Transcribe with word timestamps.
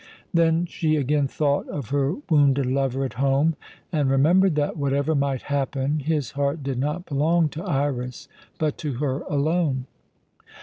Then 0.33 0.65
she 0.65 0.95
again 0.95 1.27
thought 1.27 1.67
of 1.69 1.89
her 1.89 2.15
wounded 2.27 2.65
lover 2.65 3.05
at 3.05 3.13
home, 3.21 3.55
and 3.91 4.09
remembered 4.09 4.55
that, 4.55 4.75
whatever 4.75 5.13
might 5.13 5.43
happen, 5.43 5.99
his 5.99 6.31
heart 6.31 6.63
did 6.63 6.79
not 6.79 7.05
belong 7.05 7.49
to 7.49 7.63
Iras, 7.63 8.27
but 8.57 8.79
to 8.79 8.93
her 8.93 9.19
alone. 9.29 9.85